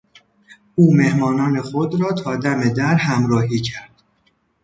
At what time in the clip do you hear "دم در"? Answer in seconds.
2.35-2.95